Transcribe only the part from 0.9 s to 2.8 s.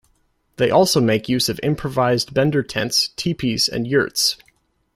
make use of improvised bender